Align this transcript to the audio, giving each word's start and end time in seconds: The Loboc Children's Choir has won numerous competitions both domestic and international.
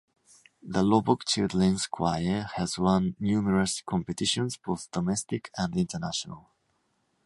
The 0.63 0.81
Loboc 0.81 1.27
Children's 1.27 1.85
Choir 1.85 2.47
has 2.55 2.79
won 2.79 3.15
numerous 3.19 3.83
competitions 3.85 4.57
both 4.57 4.89
domestic 4.89 5.51
and 5.59 5.77
international. 5.77 6.49